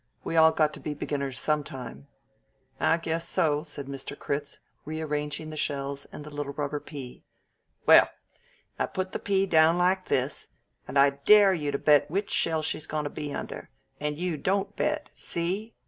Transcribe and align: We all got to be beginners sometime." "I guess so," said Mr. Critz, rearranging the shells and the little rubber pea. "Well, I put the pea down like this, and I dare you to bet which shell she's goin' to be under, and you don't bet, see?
We 0.23 0.35
all 0.35 0.51
got 0.51 0.73
to 0.73 0.79
be 0.79 0.95
beginners 0.95 1.39
sometime." 1.39 2.07
"I 2.79 2.97
guess 2.97 3.29
so," 3.29 3.61
said 3.61 3.85
Mr. 3.85 4.17
Critz, 4.17 4.57
rearranging 4.83 5.51
the 5.51 5.57
shells 5.57 6.05
and 6.11 6.23
the 6.23 6.31
little 6.33 6.53
rubber 6.53 6.79
pea. 6.79 7.23
"Well, 7.85 8.09
I 8.79 8.87
put 8.87 9.11
the 9.11 9.19
pea 9.19 9.45
down 9.45 9.77
like 9.77 10.05
this, 10.07 10.47
and 10.87 10.97
I 10.97 11.11
dare 11.11 11.53
you 11.53 11.69
to 11.71 11.77
bet 11.77 12.09
which 12.09 12.31
shell 12.31 12.63
she's 12.63 12.87
goin' 12.87 13.03
to 13.03 13.11
be 13.11 13.31
under, 13.31 13.69
and 13.99 14.17
you 14.17 14.37
don't 14.37 14.75
bet, 14.75 15.11
see? 15.13 15.75